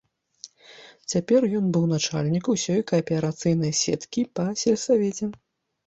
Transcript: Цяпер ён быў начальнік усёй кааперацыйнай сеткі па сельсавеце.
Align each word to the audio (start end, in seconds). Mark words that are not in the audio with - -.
Цяпер 1.13 1.41
ён 1.59 1.67
быў 1.77 1.85
начальнік 1.93 2.45
усёй 2.55 2.81
кааперацыйнай 2.95 3.79
сеткі 3.85 4.29
па 4.37 4.51
сельсавеце. 4.67 5.35